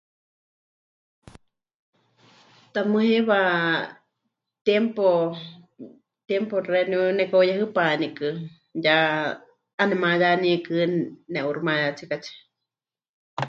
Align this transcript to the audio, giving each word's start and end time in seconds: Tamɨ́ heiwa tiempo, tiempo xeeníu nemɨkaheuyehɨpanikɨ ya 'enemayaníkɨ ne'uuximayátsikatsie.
Tamɨ́ 2.73 3.01
heiwa 3.09 3.39
tiempo, 4.65 5.07
tiempo 6.27 6.55
xeeníu 6.67 7.01
nemɨkaheuyehɨpanikɨ 7.17 8.27
ya 8.85 8.97
'enemayaníkɨ 9.81 10.77
ne'uuximayátsikatsie. 11.31 12.37